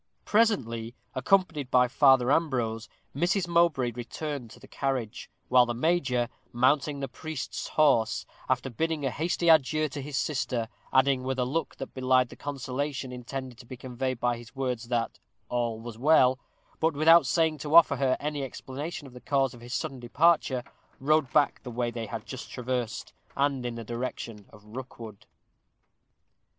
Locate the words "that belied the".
11.75-12.35